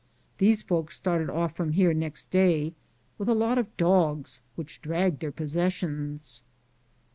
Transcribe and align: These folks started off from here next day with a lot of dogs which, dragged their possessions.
These 0.39 0.63
folks 0.63 0.95
started 0.95 1.29
off 1.29 1.55
from 1.55 1.73
here 1.73 1.93
next 1.93 2.31
day 2.31 2.73
with 3.19 3.29
a 3.29 3.35
lot 3.35 3.59
of 3.59 3.77
dogs 3.77 4.41
which, 4.55 4.81
dragged 4.81 5.19
their 5.19 5.31
possessions. 5.31 6.41